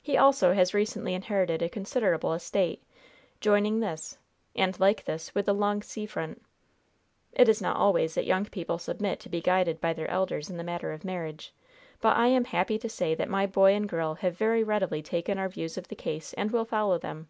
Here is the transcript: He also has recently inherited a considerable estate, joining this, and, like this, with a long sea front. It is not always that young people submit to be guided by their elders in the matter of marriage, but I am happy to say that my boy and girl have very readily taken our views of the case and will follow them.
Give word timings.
He 0.00 0.16
also 0.16 0.54
has 0.54 0.72
recently 0.72 1.12
inherited 1.12 1.60
a 1.60 1.68
considerable 1.68 2.32
estate, 2.32 2.82
joining 3.42 3.80
this, 3.80 4.16
and, 4.56 4.80
like 4.80 5.04
this, 5.04 5.34
with 5.34 5.46
a 5.46 5.52
long 5.52 5.82
sea 5.82 6.06
front. 6.06 6.40
It 7.32 7.46
is 7.46 7.60
not 7.60 7.76
always 7.76 8.14
that 8.14 8.24
young 8.24 8.46
people 8.46 8.78
submit 8.78 9.20
to 9.20 9.28
be 9.28 9.42
guided 9.42 9.82
by 9.82 9.92
their 9.92 10.08
elders 10.08 10.48
in 10.48 10.56
the 10.56 10.64
matter 10.64 10.92
of 10.92 11.04
marriage, 11.04 11.52
but 12.00 12.16
I 12.16 12.28
am 12.28 12.46
happy 12.46 12.78
to 12.78 12.88
say 12.88 13.14
that 13.16 13.28
my 13.28 13.44
boy 13.44 13.74
and 13.74 13.86
girl 13.86 14.14
have 14.14 14.38
very 14.38 14.64
readily 14.64 15.02
taken 15.02 15.36
our 15.36 15.50
views 15.50 15.76
of 15.76 15.88
the 15.88 15.94
case 15.94 16.32
and 16.32 16.50
will 16.50 16.64
follow 16.64 16.96
them. 16.98 17.28